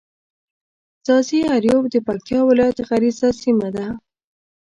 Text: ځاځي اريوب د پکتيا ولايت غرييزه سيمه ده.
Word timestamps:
ځاځي 1.05 1.39
اريوب 1.55 1.83
د 1.89 1.95
پکتيا 2.07 2.39
ولايت 2.49 2.77
غرييزه 2.87 3.29
سيمه 3.41 3.67
ده. 3.75 3.87